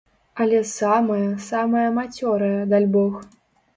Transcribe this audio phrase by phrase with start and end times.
[0.45, 3.13] Але самая, самая мацёрая, дальбог.